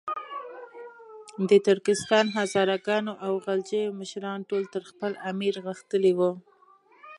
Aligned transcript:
د 1.49 1.51
ترکستان، 1.67 2.25
هزاره 2.37 2.77
ګانو 2.87 3.13
او 3.25 3.33
غلجیو 3.45 3.95
مشران 4.01 4.39
ټول 4.49 4.63
تر 4.73 4.83
خپل 4.89 5.11
امیر 5.31 5.53
غښتلي 5.65 6.13
وو. 6.17 6.31